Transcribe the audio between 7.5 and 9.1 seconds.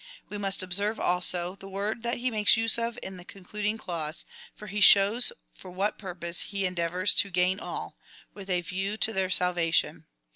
all— with a view